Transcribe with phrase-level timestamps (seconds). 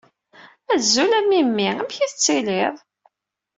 [0.73, 1.67] Azul a Mimi!
[1.71, 2.75] Amek i tettiliḍ?